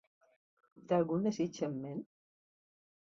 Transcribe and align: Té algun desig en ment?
Té 0.91 0.97
algun 0.97 1.27
desig 1.29 1.61
en 1.69 1.77
ment? 1.85 2.03